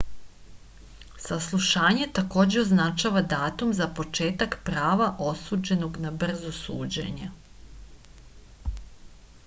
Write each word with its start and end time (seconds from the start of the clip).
saslušanje 1.23 2.07
takođe 2.19 2.61
označava 2.61 3.21
datum 3.33 3.75
za 3.79 3.87
početak 3.99 4.57
prava 4.69 5.09
osumnjičenog 5.27 5.99
na 6.07 6.13
brzo 6.25 6.55
suđenje 6.61 7.29